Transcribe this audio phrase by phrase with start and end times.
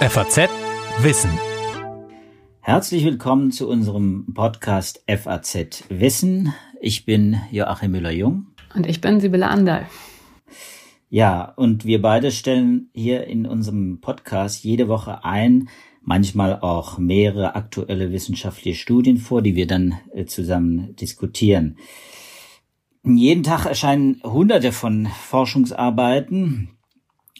[0.00, 0.48] FAZ
[1.02, 1.30] Wissen.
[2.60, 6.54] Herzlich willkommen zu unserem Podcast FAZ Wissen.
[6.80, 8.46] Ich bin Joachim Müller-Jung.
[8.76, 9.86] Und ich bin Sibylle Andal.
[11.10, 15.68] Ja, und wir beide stellen hier in unserem Podcast jede Woche ein,
[16.00, 21.76] manchmal auch mehrere aktuelle wissenschaftliche Studien vor, die wir dann äh, zusammen diskutieren.
[23.02, 26.77] Jeden Tag erscheinen hunderte von Forschungsarbeiten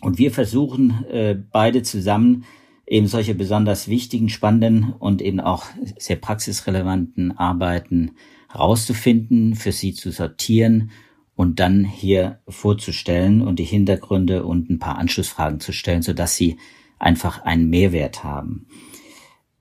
[0.01, 2.45] und wir versuchen äh, beide zusammen
[2.87, 5.66] eben solche besonders wichtigen, spannenden und eben auch
[5.98, 8.12] sehr praxisrelevanten Arbeiten
[8.51, 10.91] herauszufinden, für sie zu sortieren
[11.34, 16.57] und dann hier vorzustellen und die Hintergründe und ein paar Anschlussfragen zu stellen, sodass sie
[16.99, 18.66] einfach einen Mehrwert haben.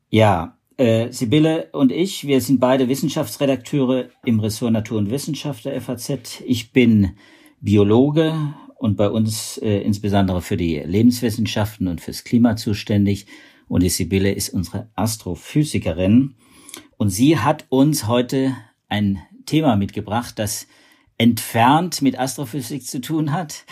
[0.10, 5.80] Ja, äh, Sibylle und ich, wir sind beide Wissenschaftsredakteure im Ressort Natur und Wissenschaft der
[5.82, 6.41] FAZ.
[6.46, 7.12] Ich bin
[7.60, 13.26] Biologe und bei uns äh, insbesondere für die Lebenswissenschaften und fürs Klima zuständig.
[13.68, 16.35] Und die Sibylle ist unsere Astrophysikerin.
[16.98, 18.55] Und sie hat uns heute
[18.88, 20.68] ein Thema mitgebracht, das
[21.18, 23.66] entfernt mit Astrophysik zu tun hat,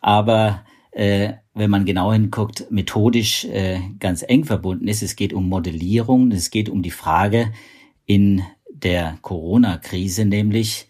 [0.00, 5.02] aber äh, wenn man genau hinguckt, methodisch äh, ganz eng verbunden ist.
[5.02, 7.52] Es geht um Modellierung, es geht um die Frage
[8.06, 8.42] in
[8.72, 10.88] der Corona-Krise, nämlich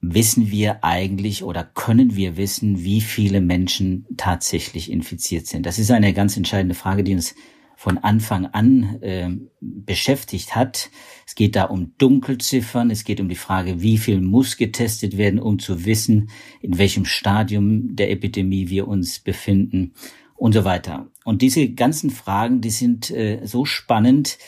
[0.00, 5.66] wissen wir eigentlich oder können wir wissen, wie viele Menschen tatsächlich infiziert sind?
[5.66, 7.34] Das ist eine ganz entscheidende Frage, die uns
[7.76, 10.90] von Anfang an äh, beschäftigt hat.
[11.24, 15.38] Es geht da um Dunkelziffern, es geht um die Frage, wie viel muss getestet werden,
[15.38, 19.92] um zu wissen, in welchem Stadium der Epidemie wir uns befinden
[20.34, 21.08] und so weiter.
[21.24, 24.38] Und diese ganzen Fragen, die sind äh, so spannend,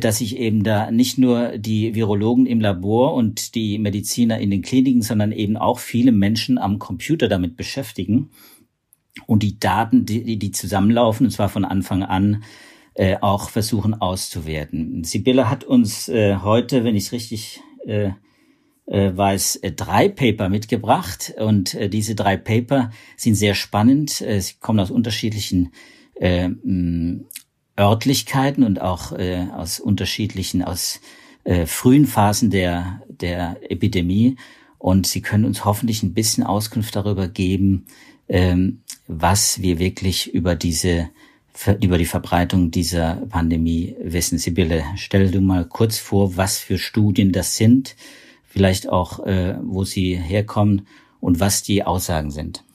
[0.00, 4.62] dass sich eben da nicht nur die Virologen im Labor und die Mediziner in den
[4.62, 8.30] Kliniken, sondern eben auch viele Menschen am Computer damit beschäftigen
[9.26, 12.42] und die Daten, die, die zusammenlaufen, und zwar von Anfang an,
[12.94, 15.04] äh, auch versuchen auszuwerten.
[15.04, 18.10] Sibylle hat uns äh, heute, wenn ich es richtig äh,
[18.86, 24.20] äh, weiß, äh, drei Paper mitgebracht und äh, diese drei Paper sind sehr spannend.
[24.20, 25.72] Äh, sie kommen aus unterschiedlichen
[26.14, 26.48] äh,
[27.78, 31.00] Örtlichkeiten und auch äh, aus unterschiedlichen, aus
[31.44, 34.36] äh, frühen Phasen der, der Epidemie.
[34.78, 37.86] Und sie können uns hoffentlich ein bisschen Auskunft darüber geben,
[38.28, 41.10] ähm, was wir wirklich über diese
[41.80, 44.36] über die Verbreitung dieser Pandemie wissen.
[44.38, 47.96] Sibylle, stell du mal kurz vor, was für Studien das sind,
[48.46, 50.86] vielleicht auch, äh, wo sie herkommen
[51.20, 52.65] und was die Aussagen sind.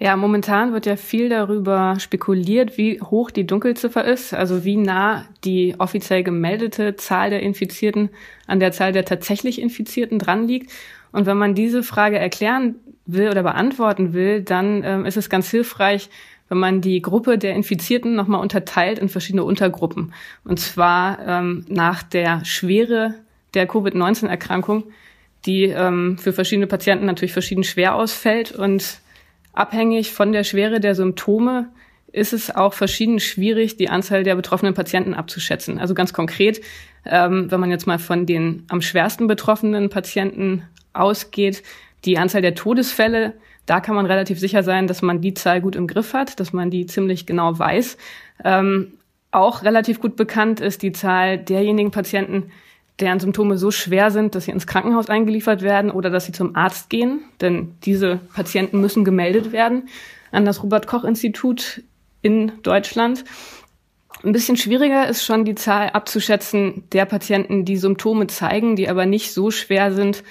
[0.00, 5.24] Ja, momentan wird ja viel darüber spekuliert, wie hoch die Dunkelziffer ist, also wie nah
[5.42, 8.10] die offiziell gemeldete Zahl der Infizierten
[8.46, 10.70] an der Zahl der tatsächlich Infizierten dran liegt.
[11.10, 12.76] Und wenn man diese Frage erklären
[13.06, 16.10] will oder beantworten will, dann ähm, ist es ganz hilfreich,
[16.48, 20.12] wenn man die Gruppe der Infizierten nochmal unterteilt in verschiedene Untergruppen.
[20.44, 23.14] Und zwar ähm, nach der Schwere
[23.54, 24.84] der Covid-19-Erkrankung,
[25.44, 29.00] die ähm, für verschiedene Patienten natürlich verschieden schwer ausfällt und
[29.58, 31.70] Abhängig von der Schwere der Symptome
[32.12, 35.80] ist es auch verschieden schwierig, die Anzahl der betroffenen Patienten abzuschätzen.
[35.80, 36.60] Also ganz konkret,
[37.04, 41.64] ähm, wenn man jetzt mal von den am schwersten betroffenen Patienten ausgeht,
[42.04, 43.34] die Anzahl der Todesfälle,
[43.66, 46.52] da kann man relativ sicher sein, dass man die Zahl gut im Griff hat, dass
[46.52, 47.96] man die ziemlich genau weiß.
[48.44, 48.92] Ähm,
[49.32, 52.52] auch relativ gut bekannt ist die Zahl derjenigen Patienten,
[53.00, 56.56] deren Symptome so schwer sind, dass sie ins Krankenhaus eingeliefert werden oder dass sie zum
[56.56, 57.20] Arzt gehen.
[57.40, 59.88] Denn diese Patienten müssen gemeldet werden
[60.32, 61.82] an das Robert Koch Institut
[62.22, 63.24] in Deutschland.
[64.24, 69.06] Ein bisschen schwieriger ist schon die Zahl abzuschätzen der Patienten, die Symptome zeigen, die aber
[69.06, 70.24] nicht so schwer sind,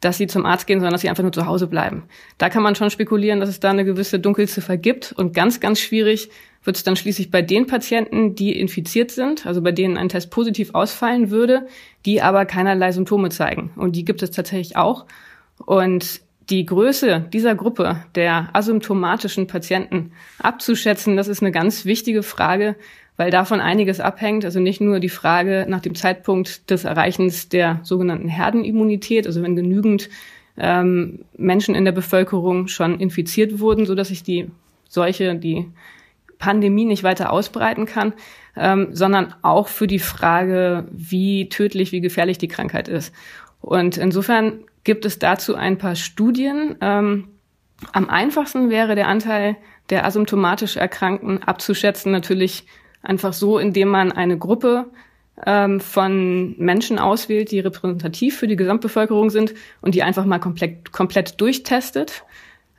[0.00, 2.04] dass sie zum Arzt gehen, sondern dass sie einfach nur zu Hause bleiben.
[2.38, 5.12] Da kann man schon spekulieren, dass es da eine gewisse Dunkelziffer gibt.
[5.12, 6.30] Und ganz, ganz schwierig
[6.62, 10.30] wird es dann schließlich bei den Patienten, die infiziert sind, also bei denen ein Test
[10.30, 11.66] positiv ausfallen würde,
[12.04, 13.70] die aber keinerlei Symptome zeigen.
[13.76, 15.06] Und die gibt es tatsächlich auch.
[15.64, 16.20] Und
[16.50, 22.76] die Größe dieser Gruppe der asymptomatischen Patienten abzuschätzen, das ist eine ganz wichtige Frage,
[23.16, 24.44] weil davon einiges abhängt.
[24.44, 29.56] Also nicht nur die Frage nach dem Zeitpunkt des Erreichens der sogenannten Herdenimmunität, also wenn
[29.56, 30.10] genügend
[30.58, 34.50] ähm, Menschen in der Bevölkerung schon infiziert wurden, so dass sich die
[34.88, 35.66] Seuche, die
[36.40, 38.14] Pandemie nicht weiter ausbreiten kann,
[38.56, 43.14] ähm, sondern auch für die Frage, wie tödlich, wie gefährlich die Krankheit ist.
[43.60, 46.74] Und insofern gibt es dazu ein paar Studien.
[46.80, 47.28] Ähm,
[47.92, 49.56] am einfachsten wäre der Anteil
[49.90, 52.66] der asymptomatisch Erkrankten abzuschätzen natürlich
[53.02, 54.86] Einfach so, indem man eine Gruppe
[55.46, 60.92] ähm, von Menschen auswählt, die repräsentativ für die Gesamtbevölkerung sind und die einfach mal komplett,
[60.92, 62.24] komplett durchtestet.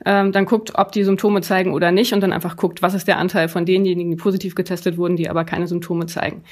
[0.04, 3.08] Ähm, dann guckt, ob die Symptome zeigen oder nicht und dann einfach guckt, was ist
[3.08, 6.44] der Anteil von denjenigen, die positiv getestet wurden, die aber keine Symptome zeigen.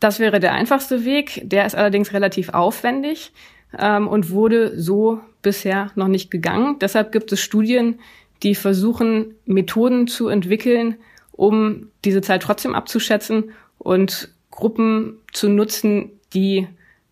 [0.00, 1.42] Das wäre der einfachste Weg.
[1.44, 3.32] Der ist allerdings relativ aufwendig
[3.78, 6.76] ähm, und wurde so bisher noch nicht gegangen.
[6.80, 7.98] Deshalb gibt es Studien,
[8.42, 10.96] die versuchen, Methoden zu entwickeln,
[11.32, 16.68] um diese Zeit trotzdem abzuschätzen und Gruppen zu nutzen, die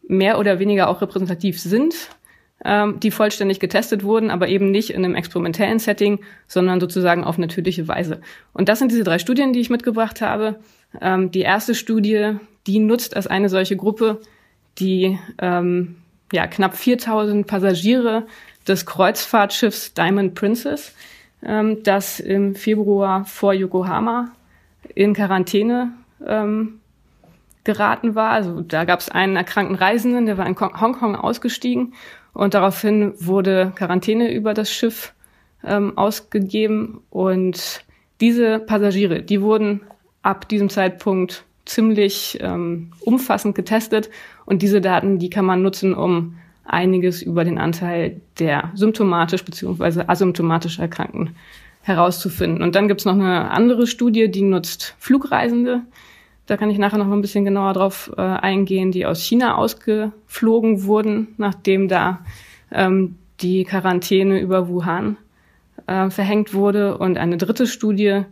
[0.08, 2.15] mehr oder weniger auch repräsentativ sind
[2.66, 6.18] ähm, die vollständig getestet wurden, aber eben nicht in einem experimentellen Setting,
[6.48, 8.20] sondern sozusagen auf natürliche Weise.
[8.52, 10.56] Und das sind diese drei Studien, die ich mitgebracht habe.
[11.00, 12.34] Ähm, die erste Studie,
[12.66, 14.20] die nutzt als eine solche Gruppe
[14.78, 15.96] die ähm,
[16.32, 18.26] ja, knapp 4000 Passagiere
[18.66, 20.94] des Kreuzfahrtschiffs Diamond Princess,
[21.42, 24.32] ähm, das im Februar vor Yokohama
[24.94, 25.92] in Quarantäne
[26.26, 26.80] ähm,
[27.64, 28.30] geraten war.
[28.30, 31.94] Also da gab es einen erkrankten Reisenden, der war in Hongkong ausgestiegen
[32.36, 35.14] und daraufhin wurde Quarantäne über das Schiff
[35.64, 37.00] ähm, ausgegeben.
[37.08, 37.82] Und
[38.20, 39.80] diese Passagiere, die wurden
[40.20, 44.10] ab diesem Zeitpunkt ziemlich ähm, umfassend getestet.
[44.44, 46.34] Und diese Daten, die kann man nutzen, um
[46.66, 50.04] einiges über den Anteil der symptomatisch bzw.
[50.06, 51.36] asymptomatisch Erkrankten
[51.80, 52.62] herauszufinden.
[52.62, 55.86] Und dann gibt's noch eine andere Studie, die nutzt Flugreisende.
[56.46, 60.84] Da kann ich nachher noch ein bisschen genauer drauf äh, eingehen, die aus China ausgeflogen
[60.84, 62.24] wurden, nachdem da
[62.70, 65.16] ähm, die Quarantäne über Wuhan
[65.86, 66.98] äh, verhängt wurde.
[66.98, 68.22] Und eine dritte Studie,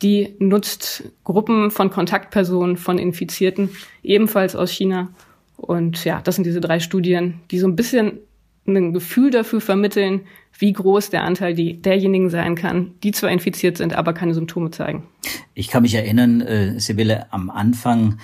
[0.00, 3.70] die nutzt Gruppen von Kontaktpersonen von Infizierten,
[4.02, 5.08] ebenfalls aus China.
[5.56, 8.20] Und ja, das sind diese drei Studien, die so ein bisschen
[8.66, 10.22] ein Gefühl dafür vermitteln,
[10.58, 14.70] wie groß der Anteil die, derjenigen sein kann, die zwar infiziert sind, aber keine Symptome
[14.70, 15.06] zeigen.
[15.54, 18.18] Ich kann mich erinnern, äh, Sibylle, am Anfang,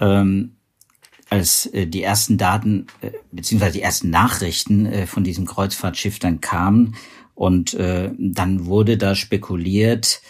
[0.00, 0.56] ähm,
[1.28, 6.40] als äh, die ersten Daten äh, beziehungsweise die ersten Nachrichten äh, von diesem Kreuzfahrtschiff dann
[6.40, 6.94] kamen
[7.34, 10.22] und äh, dann wurde da spekuliert,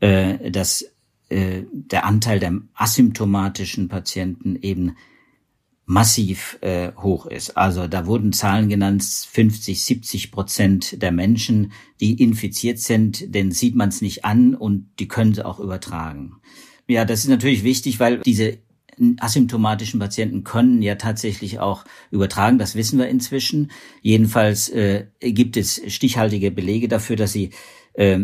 [0.00, 0.84] äh, dass
[1.28, 4.96] äh, der Anteil der asymptomatischen Patienten eben
[5.90, 7.56] massiv äh, hoch ist.
[7.56, 13.74] Also da wurden Zahlen genannt, 50, 70 Prozent der Menschen, die infiziert sind, denn sieht
[13.74, 16.36] man es nicht an und die können sie auch übertragen.
[16.86, 18.58] Ja, das ist natürlich wichtig, weil diese
[19.18, 23.72] asymptomatischen Patienten können ja tatsächlich auch übertragen, das wissen wir inzwischen.
[24.00, 27.50] Jedenfalls äh, gibt es stichhaltige Belege dafür, dass sie
[27.94, 28.20] äh,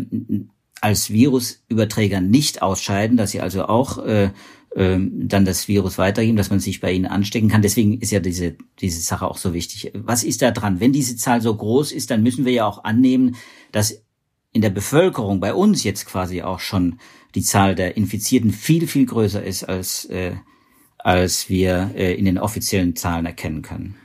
[0.79, 4.29] als Virusüberträger nicht ausscheiden, dass sie also auch äh,
[4.77, 7.63] ähm, dann das Virus weitergeben, dass man sich bei ihnen anstecken kann.
[7.63, 9.91] Deswegen ist ja diese, diese Sache auch so wichtig.
[9.95, 10.79] Was ist da dran?
[10.79, 13.35] Wenn diese Zahl so groß ist, dann müssen wir ja auch annehmen,
[13.71, 14.03] dass
[14.53, 16.99] in der Bevölkerung, bei uns jetzt quasi auch schon
[17.33, 20.35] die Zahl der Infizierten viel, viel größer ist, als, äh,
[20.99, 23.95] als wir äh, in den offiziellen Zahlen erkennen können.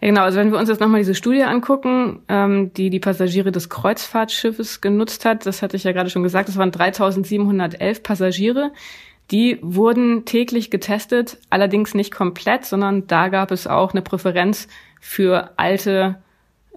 [0.00, 0.22] Ja, genau.
[0.22, 4.82] Also wenn wir uns jetzt nochmal diese Studie angucken, ähm, die die Passagiere des Kreuzfahrtschiffes
[4.82, 8.72] genutzt hat, das hatte ich ja gerade schon gesagt, das waren 3711 Passagiere,
[9.30, 14.68] die wurden täglich getestet, allerdings nicht komplett, sondern da gab es auch eine Präferenz
[15.00, 16.16] für alte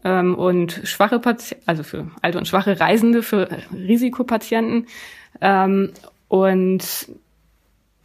[0.03, 4.87] ähm, und schwache Patienten, also für alte und schwache Reisende, für Risikopatienten.
[5.39, 5.91] Ähm,
[6.27, 6.83] und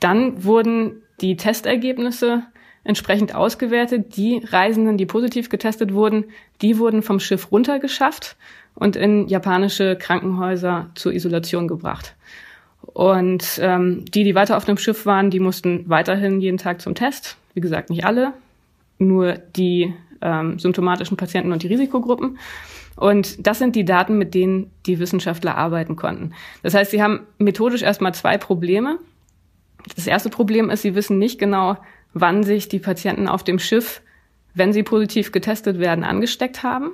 [0.01, 2.43] dann wurden die Testergebnisse
[2.85, 4.17] entsprechend ausgewertet.
[4.17, 6.27] Die Reisenden, die positiv getestet wurden,
[6.63, 8.37] die wurden vom Schiff runtergeschafft
[8.75, 12.15] und in japanische Krankenhäuser zur Isolation gebracht.
[12.93, 16.95] Und ähm, die, die weiter auf dem Schiff waren, die mussten weiterhin jeden Tag zum
[16.95, 17.37] Test.
[17.55, 18.33] Wie gesagt, nicht alle,
[18.99, 22.39] nur die ähm, symptomatischen Patienten und die Risikogruppen.
[22.97, 26.33] Und das sind die Daten, mit denen die Wissenschaftler arbeiten konnten.
[26.63, 28.99] Das heißt, sie haben methodisch erstmal zwei Probleme.
[29.95, 31.77] Das erste Problem ist, sie wissen nicht genau,
[32.15, 34.01] wann sich die Patienten auf dem Schiff,
[34.55, 36.93] wenn sie positiv getestet werden, angesteckt haben.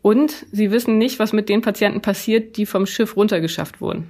[0.00, 4.08] Und sie wissen nicht, was mit den Patienten passiert, die vom Schiff runtergeschafft wurden.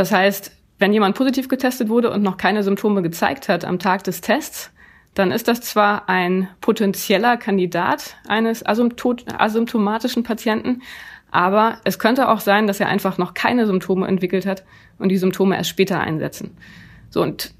[0.00, 4.02] Das heißt, wenn jemand positiv getestet wurde und noch keine Symptome gezeigt hat am Tag
[4.04, 4.70] des Tests,
[5.12, 10.80] dann ist das zwar ein potenzieller Kandidat eines asymptomatischen Patienten,
[11.30, 14.64] aber es könnte auch sein, dass er einfach noch keine Symptome entwickelt hat
[14.98, 16.56] und die Symptome erst später einsetzen.
[17.10, 17.52] So und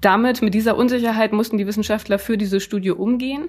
[0.00, 3.48] damit, mit dieser Unsicherheit mussten die Wissenschaftler für diese Studie umgehen.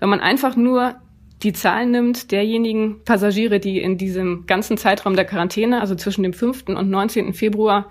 [0.00, 0.96] Wenn man einfach nur
[1.42, 6.32] die Zahl nimmt derjenigen Passagiere, die in diesem ganzen Zeitraum der Quarantäne, also zwischen dem
[6.32, 6.64] 5.
[6.68, 7.32] und 19.
[7.32, 7.88] Februar,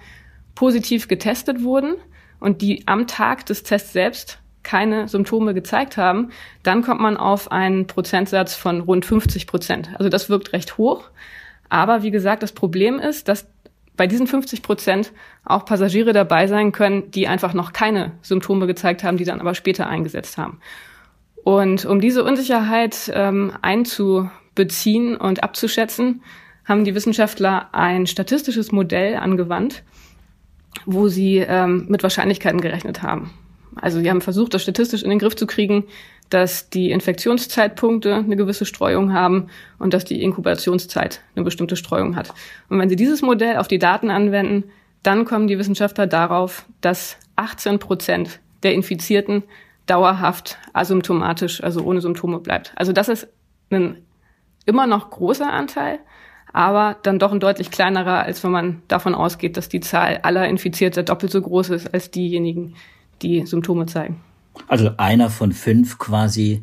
[0.56, 1.96] positiv getestet wurden
[2.39, 6.29] und die am Tag des Tests selbst keine Symptome gezeigt haben,
[6.63, 9.89] dann kommt man auf einen Prozentsatz von rund 50 Prozent.
[9.98, 11.10] Also das wirkt recht hoch.
[11.70, 13.48] Aber wie gesagt, das Problem ist, dass
[13.96, 15.12] bei diesen 50 Prozent
[15.44, 19.56] auch Passagiere dabei sein können, die einfach noch keine Symptome gezeigt haben, die dann aber
[19.56, 20.60] später eingesetzt haben.
[21.43, 26.22] Und um diese Unsicherheit ähm, einzubetten beziehen und abzuschätzen,
[26.65, 29.84] haben die Wissenschaftler ein statistisches Modell angewandt,
[30.86, 33.31] wo sie ähm, mit Wahrscheinlichkeiten gerechnet haben.
[33.75, 35.86] Also sie haben versucht, das statistisch in den Griff zu kriegen,
[36.29, 39.48] dass die Infektionszeitpunkte eine gewisse Streuung haben
[39.79, 42.34] und dass die Inkubationszeit eine bestimmte Streuung hat.
[42.67, 44.65] Und wenn Sie dieses Modell auf die Daten anwenden,
[45.03, 49.43] dann kommen die Wissenschaftler darauf, dass 18 Prozent der Infizierten
[49.89, 52.74] dauerhaft asymptomatisch, also ohne Symptome bleibt.
[52.75, 53.27] Also das ist
[53.72, 53.98] ein
[54.65, 56.00] immer noch großer Anteil,
[56.53, 60.48] aber dann doch ein deutlich kleinerer, als wenn man davon ausgeht, dass die Zahl aller
[60.48, 62.75] Infizierter doppelt so groß ist als diejenigen,
[63.22, 64.22] die Symptome zeigen.
[64.67, 66.62] Also einer von fünf quasi,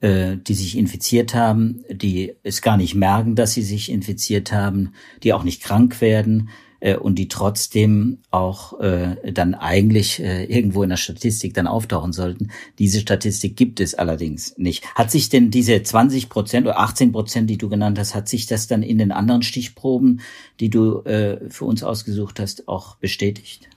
[0.00, 4.92] äh, die sich infiziert haben, die es gar nicht merken, dass sie sich infiziert haben,
[5.22, 10.82] die auch nicht krank werden äh, und die trotzdem auch äh, dann eigentlich äh, irgendwo
[10.82, 12.50] in der Statistik dann auftauchen sollten.
[12.78, 14.84] Diese Statistik gibt es allerdings nicht.
[14.94, 18.46] Hat sich denn diese 20 Prozent oder 18 Prozent, die du genannt hast, hat sich
[18.46, 20.20] das dann in den anderen Stichproben,
[20.60, 23.68] die du äh, für uns ausgesucht hast, auch bestätigt?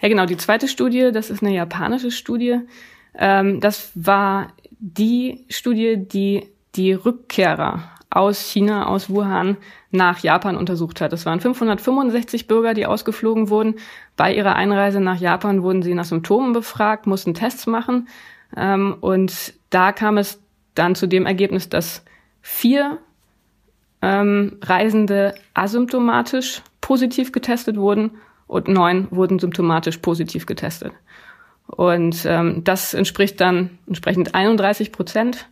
[0.00, 0.26] Ja, genau.
[0.26, 2.60] Die zweite Studie, das ist eine japanische Studie.
[3.16, 9.56] Ähm, das war die Studie, die die Rückkehrer aus China, aus Wuhan
[9.90, 11.12] nach Japan untersucht hat.
[11.12, 13.74] Das waren 565 Bürger, die ausgeflogen wurden.
[14.16, 18.08] Bei ihrer Einreise nach Japan wurden sie nach Symptomen befragt, mussten Tests machen.
[18.56, 20.40] Ähm, und da kam es
[20.74, 22.04] dann zu dem Ergebnis, dass
[22.40, 22.98] vier
[24.00, 28.12] ähm, Reisende asymptomatisch positiv getestet wurden
[28.46, 30.92] und neun wurden symptomatisch positiv getestet.
[31.66, 35.46] Und ähm, das entspricht dann entsprechend 31 Prozent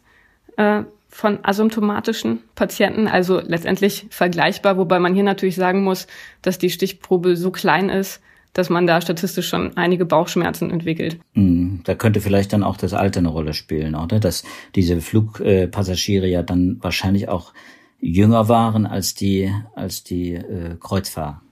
[0.56, 6.06] äh, von asymptomatischen Patienten, also letztendlich vergleichbar, wobei man hier natürlich sagen muss,
[6.42, 8.20] dass die Stichprobe so klein ist,
[8.52, 11.18] dass man da statistisch schon einige Bauchschmerzen entwickelt.
[11.34, 14.18] Mm, da könnte vielleicht dann auch das Alter eine Rolle spielen, oder?
[14.18, 14.44] Dass
[14.74, 17.52] diese Flugpassagiere ja dann wahrscheinlich auch
[18.00, 21.42] jünger waren als die, als die äh, Kreuzfahrer.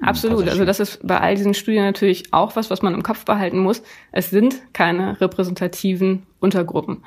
[0.00, 0.48] Absolut.
[0.48, 3.58] Also das ist bei all diesen Studien natürlich auch was, was man im Kopf behalten
[3.58, 3.82] muss.
[4.10, 7.02] Es sind keine repräsentativen Untergruppen.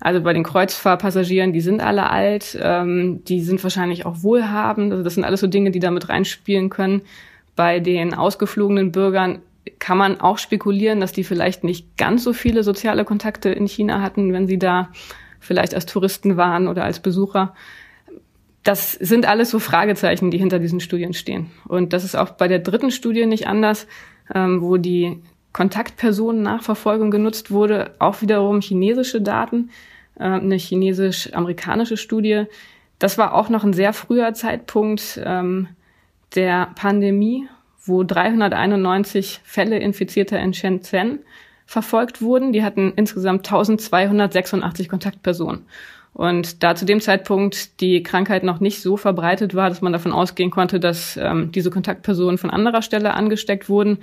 [0.00, 4.92] Also bei den Kreuzfahrpassagieren, die sind alle alt, ähm, die sind wahrscheinlich auch wohlhabend.
[4.92, 7.02] Also das sind alles so Dinge, die damit reinspielen können.
[7.54, 9.40] Bei den ausgeflogenen Bürgern
[9.78, 14.00] kann man auch spekulieren, dass die vielleicht nicht ganz so viele soziale Kontakte in China
[14.00, 14.88] hatten, wenn sie da
[15.38, 17.54] vielleicht als Touristen waren oder als Besucher
[18.62, 21.50] das sind alles so Fragezeichen, die hinter diesen Studien stehen.
[21.66, 23.86] Und das ist auch bei der dritten Studie nicht anders,
[24.34, 29.70] ähm, wo die Kontaktpersonennachverfolgung genutzt wurde, auch wiederum chinesische Daten,
[30.18, 32.44] äh, eine chinesisch-amerikanische Studie.
[32.98, 35.68] Das war auch noch ein sehr früher Zeitpunkt ähm,
[36.34, 37.48] der Pandemie,
[37.84, 41.20] wo 391 Fälle Infizierter in Shenzhen
[41.66, 42.52] verfolgt wurden.
[42.52, 45.64] Die hatten insgesamt 1286 Kontaktpersonen.
[46.12, 50.12] Und da zu dem Zeitpunkt die Krankheit noch nicht so verbreitet war, dass man davon
[50.12, 53.98] ausgehen konnte, dass ähm, diese Kontaktpersonen von anderer Stelle angesteckt wurden,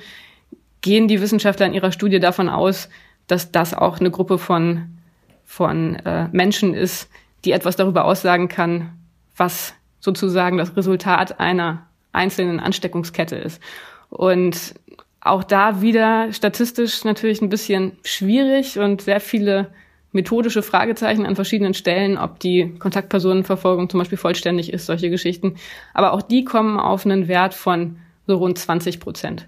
[0.82, 2.90] gehen die Wissenschaftler in ihrer Studie davon aus,
[3.28, 4.98] dass das auch eine Gruppe von,
[5.46, 7.10] von äh, Menschen ist,
[7.46, 8.94] die etwas darüber aussagen kann,
[9.36, 13.62] was sozusagen das Resultat einer einzelnen Ansteckungskette ist.
[14.10, 14.76] Und
[15.20, 19.72] auch da wieder statistisch natürlich ein bisschen schwierig und sehr viele
[20.14, 25.56] methodische Fragezeichen an verschiedenen Stellen, ob die Kontaktpersonenverfolgung zum Beispiel vollständig ist, solche Geschichten.
[25.94, 29.48] Aber auch die kommen auf einen Wert von so rund 20 Prozent.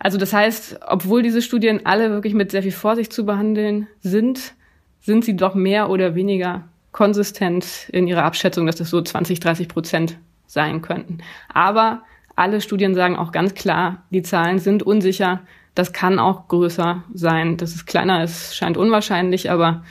[0.00, 4.54] Also das heißt, obwohl diese Studien alle wirklich mit sehr viel Vorsicht zu behandeln sind,
[5.00, 9.68] sind sie doch mehr oder weniger konsistent in ihrer Abschätzung, dass das so 20, 30
[9.68, 10.16] Prozent
[10.46, 11.18] sein könnten.
[11.52, 12.02] Aber
[12.34, 15.40] alle Studien sagen auch ganz klar, die Zahlen sind unsicher.
[15.74, 17.58] Das kann auch größer sein.
[17.58, 19.84] Dass es kleiner ist, scheint unwahrscheinlich, aber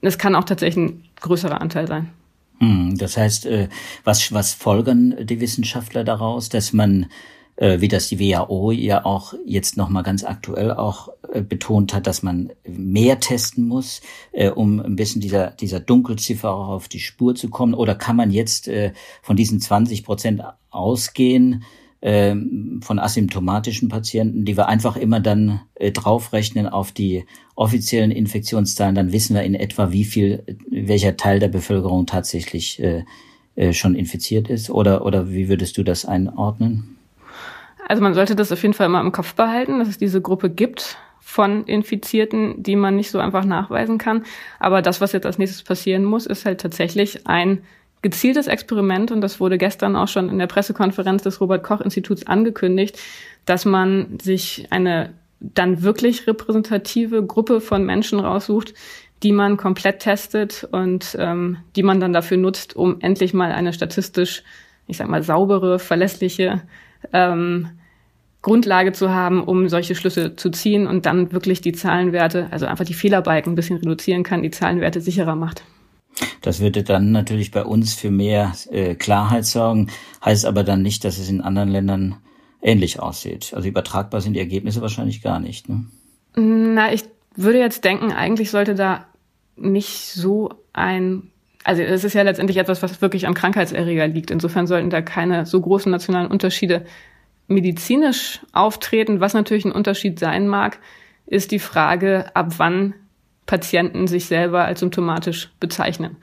[0.00, 2.10] es kann auch tatsächlich ein größerer Anteil sein.
[2.58, 3.68] Hm, das heißt, äh,
[4.02, 7.06] was, was folgern die Wissenschaftler daraus, dass man,
[7.60, 12.08] äh, wie das die WHO ja auch jetzt nochmal ganz aktuell auch äh, betont hat,
[12.08, 14.00] dass man mehr testen muss,
[14.54, 17.74] um ein bisschen dieser, dieser Dunkelziffer auch auf die Spur zu kommen?
[17.74, 18.70] Oder kann man jetzt
[19.22, 21.64] von diesen 20 Prozent ausgehen,
[22.02, 27.26] ähm, von asymptomatischen Patienten, die wir einfach immer dann äh, draufrechnen auf die
[27.56, 33.04] offiziellen Infektionszahlen, dann wissen wir in etwa, wie viel, welcher Teil der Bevölkerung tatsächlich äh,
[33.54, 34.70] äh, schon infiziert ist?
[34.70, 36.96] Oder, oder wie würdest du das einordnen?
[37.90, 40.48] Also man sollte das auf jeden Fall immer im Kopf behalten, dass es diese Gruppe
[40.48, 44.22] gibt von Infizierten, die man nicht so einfach nachweisen kann.
[44.60, 47.62] Aber das, was jetzt als nächstes passieren muss, ist halt tatsächlich ein
[48.00, 52.28] gezieltes Experiment, und das wurde gestern auch schon in der Pressekonferenz des Robert Koch Instituts
[52.28, 52.96] angekündigt,
[53.44, 58.72] dass man sich eine dann wirklich repräsentative Gruppe von Menschen raussucht,
[59.24, 63.72] die man komplett testet und ähm, die man dann dafür nutzt, um endlich mal eine
[63.72, 64.44] statistisch,
[64.86, 66.62] ich sag mal, saubere, verlässliche
[67.12, 67.70] ähm,
[68.42, 72.84] Grundlage zu haben, um solche Schlüsse zu ziehen und dann wirklich die Zahlenwerte, also einfach
[72.84, 75.64] die Fehlerbalken ein bisschen reduzieren kann, die Zahlenwerte sicherer macht.
[76.40, 79.90] Das würde dann natürlich bei uns für mehr äh, Klarheit sorgen,
[80.24, 82.16] heißt aber dann nicht, dass es in anderen Ländern
[82.62, 83.52] ähnlich aussieht.
[83.54, 85.68] Also übertragbar sind die Ergebnisse wahrscheinlich gar nicht.
[85.68, 85.84] Ne?
[86.36, 87.04] Na, ich
[87.36, 89.06] würde jetzt denken, eigentlich sollte da
[89.56, 91.30] nicht so ein
[91.62, 94.30] also es ist ja letztendlich etwas, was wirklich am Krankheitserreger liegt.
[94.30, 96.86] Insofern sollten da keine so großen nationalen Unterschiede
[97.50, 99.20] medizinisch auftreten.
[99.20, 100.78] Was natürlich ein Unterschied sein mag,
[101.26, 102.94] ist die Frage, ab wann
[103.46, 106.16] Patienten sich selber als symptomatisch bezeichnen.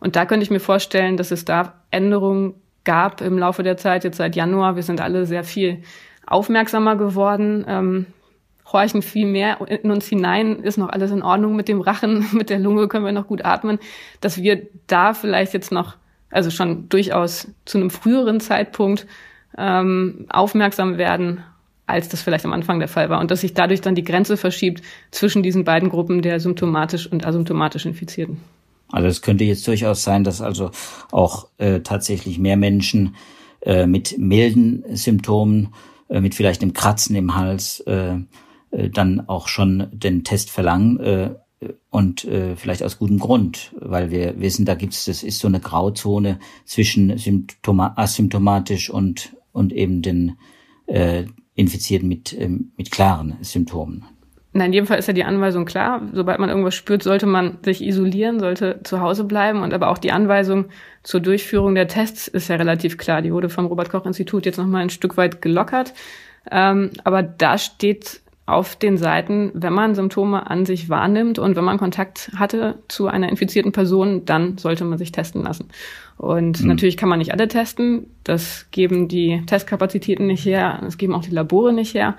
[0.00, 4.04] Und da könnte ich mir vorstellen, dass es da Änderungen gab im Laufe der Zeit,
[4.04, 4.76] jetzt seit Januar.
[4.76, 5.82] Wir sind alle sehr viel
[6.26, 7.64] aufmerksamer geworden.
[7.66, 8.06] Ähm,
[8.70, 12.50] horchen viel mehr in uns hinein, ist noch alles in Ordnung mit dem Rachen, mit
[12.50, 13.78] der Lunge können wir noch gut atmen,
[14.20, 15.96] dass wir da vielleicht jetzt noch,
[16.30, 19.06] also schon durchaus zu einem früheren Zeitpunkt
[19.56, 21.42] ähm, aufmerksam werden,
[21.86, 24.36] als das vielleicht am Anfang der Fall war und dass sich dadurch dann die Grenze
[24.36, 28.40] verschiebt zwischen diesen beiden Gruppen der symptomatisch und asymptomatisch Infizierten.
[28.90, 30.70] Also es könnte jetzt durchaus sein, dass also
[31.10, 33.16] auch äh, tatsächlich mehr Menschen
[33.60, 35.74] äh, mit milden Symptomen,
[36.08, 38.18] äh, mit vielleicht einem Kratzen im Hals, äh,
[38.70, 41.30] äh, dann auch schon den Test verlangen äh,
[41.90, 45.60] und äh, vielleicht aus gutem Grund, weil wir wissen, da gibt's, das ist so eine
[45.60, 50.36] Grauzone zwischen Symptoma asymptomatisch und und eben den
[50.86, 54.04] äh, Infizierten mit ähm, mit klaren Symptomen.
[54.56, 56.02] Na, in jedem Fall ist ja die Anweisung klar.
[56.12, 59.62] Sobald man irgendwas spürt, sollte man sich isolieren, sollte zu Hause bleiben.
[59.62, 60.66] Und aber auch die Anweisung
[61.02, 63.20] zur Durchführung der Tests ist ja relativ klar.
[63.20, 65.92] Die wurde vom Robert-Koch-Institut jetzt nochmal ein Stück weit gelockert.
[66.52, 71.64] Ähm, aber da steht auf den Seiten, wenn man Symptome an sich wahrnimmt und wenn
[71.64, 75.68] man Kontakt hatte zu einer infizierten Person, dann sollte man sich testen lassen.
[76.18, 76.68] Und mhm.
[76.68, 78.06] natürlich kann man nicht alle testen.
[78.22, 80.78] Das geben die Testkapazitäten nicht her.
[80.82, 82.16] Das geben auch die Labore nicht her.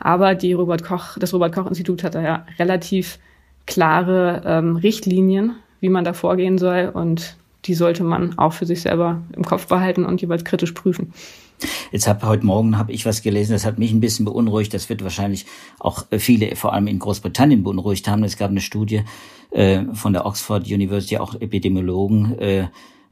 [0.00, 3.18] Aber die Robert Koch, das Robert Koch Institut hat da ja relativ
[3.66, 6.90] klare ähm, Richtlinien, wie man da vorgehen soll.
[6.92, 7.36] Und
[7.66, 11.12] die sollte man auch für sich selber im Kopf behalten und jeweils kritisch prüfen.
[11.92, 14.74] Jetzt habe heute Morgen habe ich was gelesen, das hat mich ein bisschen beunruhigt.
[14.74, 15.46] Das wird wahrscheinlich
[15.78, 18.24] auch viele, vor allem in Großbritannien, beunruhigt haben.
[18.24, 19.02] Es gab eine Studie
[19.50, 22.68] äh, von der Oxford University, auch Epidemiologen, äh,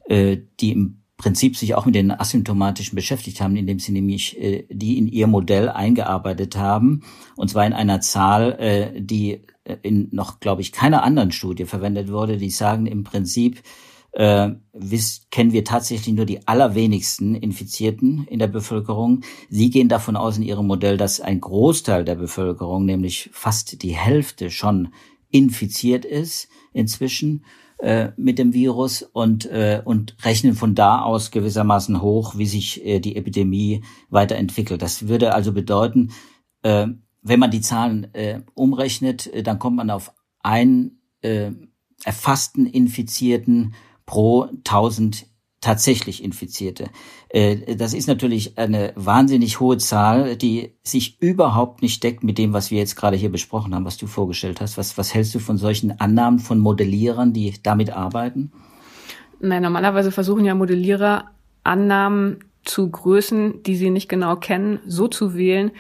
[0.09, 4.67] äh, die im Prinzip sich auch mit den Asymptomatischen beschäftigt haben, indem sie nämlich äh,
[4.71, 7.03] die in ihr Modell eingearbeitet haben,
[7.37, 11.65] und zwar in einer Zahl, äh, die äh, in noch, glaube ich, keiner anderen Studie
[11.65, 12.37] verwendet wurde.
[12.37, 13.63] Die sagen im Prinzip,
[14.17, 19.21] äh, wiss, kennen wir tatsächlich nur die allerwenigsten Infizierten in der Bevölkerung.
[19.51, 23.95] Sie gehen davon aus in ihrem Modell, dass ein Großteil der Bevölkerung, nämlich fast die
[23.95, 24.89] Hälfte, schon
[25.31, 27.45] infiziert ist inzwischen
[27.79, 32.87] äh, mit dem Virus und, äh, und rechnen von da aus gewissermaßen hoch, wie sich
[32.87, 34.81] äh, die Epidemie weiterentwickelt.
[34.81, 36.11] Das würde also bedeuten,
[36.63, 38.09] wenn man die Zahlen
[38.55, 40.99] umrechnet, dann kommt man auf einen
[42.03, 43.75] erfassten Infizierten
[44.07, 45.27] pro 1000
[45.61, 46.91] tatsächlich Infizierte.
[47.29, 52.53] Äh, das ist natürlich eine wahnsinnig hohe Zahl, die sich überhaupt nicht deckt mit dem,
[52.53, 54.79] was wir jetzt gerade hier besprochen haben, was du vorgestellt hast.
[54.79, 58.53] Was, was hältst du von solchen Annahmen von Modellierern, die damit arbeiten?
[59.41, 61.31] Nein, normalerweise versuchen ja Modellierer
[61.65, 65.73] Annahmen zu Größen, die sie nicht genau kennen, so zu wählen,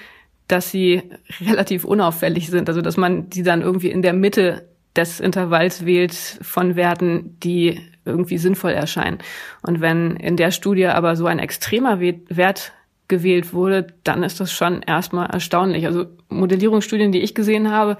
[0.48, 1.02] dass sie
[1.40, 2.68] relativ unauffällig sind.
[2.68, 7.80] Also dass man die dann irgendwie in der Mitte des Intervalls wählt von Werten, die
[8.04, 9.18] irgendwie sinnvoll erscheinen.
[9.62, 12.72] Und wenn in der Studie aber so ein extremer Wert
[13.08, 15.86] gewählt wurde, dann ist das schon erstmal erstaunlich.
[15.86, 17.98] Also Modellierungsstudien, die ich gesehen habe,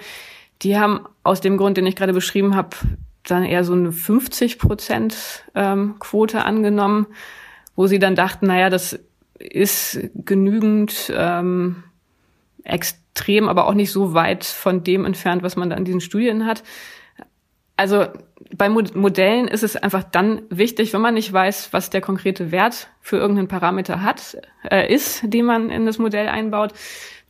[0.62, 2.76] die haben aus dem Grund, den ich gerade beschrieben habe,
[3.24, 7.06] dann eher so eine 50 Prozent ähm, Quote angenommen,
[7.74, 8.98] wo sie dann dachten, naja, das
[9.38, 11.85] ist genügend ähm,
[12.62, 13.06] extrem,
[13.48, 16.62] aber auch nicht so weit von dem entfernt, was man da in diesen Studien hat.
[17.76, 18.07] Also
[18.57, 22.88] bei Modellen ist es einfach dann wichtig, wenn man nicht weiß, was der konkrete Wert
[23.00, 24.38] für irgendeinen Parameter hat,
[24.70, 26.72] äh, ist, den man in das Modell einbaut,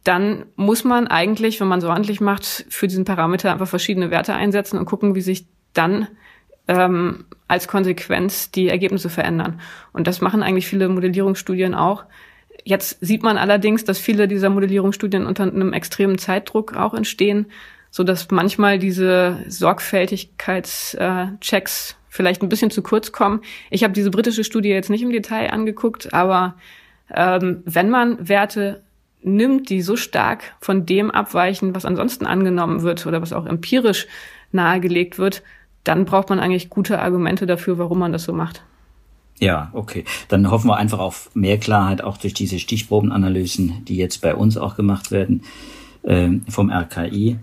[0.05, 4.35] dann muss man eigentlich, wenn man so ordentlich macht, für diesen Parameter einfach verschiedene Werte
[4.35, 6.07] einsetzen und gucken, wie sich dann
[6.69, 9.61] ähm, als Konsequenz die Ergebnisse verändern.
[9.93, 12.05] Und das machen eigentlich viele Modellierungsstudien auch.
[12.69, 17.47] Jetzt sieht man allerdings, dass viele dieser Modellierungsstudien unter einem extremen Zeitdruck auch entstehen
[17.97, 23.41] so dass manchmal diese Sorgfältigkeitschecks vielleicht ein bisschen zu kurz kommen.
[23.71, 26.57] Ich habe diese britische Studie jetzt nicht im Detail angeguckt, aber
[27.15, 28.83] ähm, wenn man Werte
[29.23, 34.07] nimmt, die so stark von dem abweichen, was ansonsten angenommen wird oder was auch empirisch
[34.53, 35.43] nahegelegt wird,
[35.83, 38.63] dann braucht man eigentlich gute Argumente dafür, warum man das so macht.
[39.39, 40.05] Ja, okay.
[40.29, 44.57] Dann hoffen wir einfach auf mehr Klarheit auch durch diese Stichprobenanalysen, die jetzt bei uns
[44.57, 45.43] auch gemacht werden
[46.03, 47.39] äh, vom RKI.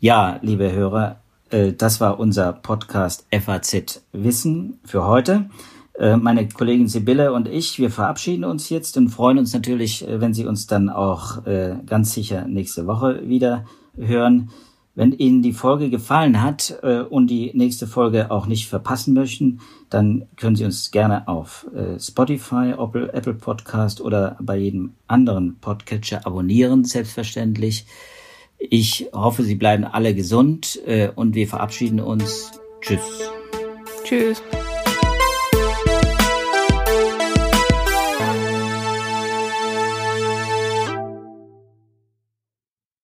[0.00, 5.50] Ja, liebe Hörer, äh, das war unser Podcast FAZ Wissen für heute.
[5.98, 10.20] Äh, meine Kollegin Sibylle und ich, wir verabschieden uns jetzt und freuen uns natürlich, äh,
[10.20, 13.64] wenn Sie uns dann auch äh, ganz sicher nächste Woche wieder
[13.96, 14.50] hören.
[14.98, 19.60] Wenn Ihnen die Folge gefallen hat äh, und die nächste Folge auch nicht verpassen möchten,
[19.90, 26.26] dann können Sie uns gerne auf äh, Spotify, Apple, Podcast oder bei jedem anderen Podcatcher
[26.26, 27.86] abonnieren, selbstverständlich.
[28.58, 32.50] Ich hoffe, Sie bleiben alle gesund äh, und wir verabschieden uns.
[32.80, 33.30] Tschüss.
[34.02, 34.42] Tschüss.